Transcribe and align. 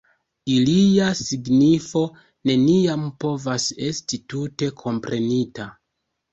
Ilia 0.53 1.09
signifo 1.19 2.01
neniam 2.51 3.05
povas 3.27 3.69
esti 3.91 4.23
tute 4.35 4.73
komprenita. 4.85 5.73